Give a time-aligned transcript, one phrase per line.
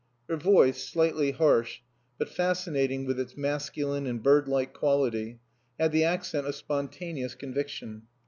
[0.27, 1.81] Her voice, slightly harsh,
[2.17, 5.39] but fascinating with its masculine and bird like quality,
[5.79, 8.07] had the accent of spontaneous conviction.